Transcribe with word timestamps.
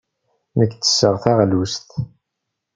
Nekk 0.57 0.71
ttesseɣ 0.75 1.15
taɣlust. 1.23 1.89